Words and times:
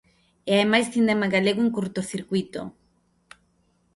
E 0.49 0.51
hai 0.57 0.67
máis 0.73 0.87
cinema 0.95 1.25
galego 1.35 1.61
en 1.65 1.69
Curtocircuíto. 1.75 2.61